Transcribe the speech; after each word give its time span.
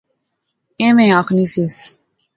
ایویں 0.79 1.11
آخنی 1.19 1.45
سیوس 1.53 1.77